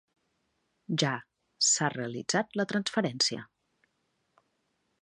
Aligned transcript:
Ja 1.03 1.11
s'ha 1.67 1.91
realitzat 1.97 2.59
la 2.63 2.67
transferència. 2.73 3.47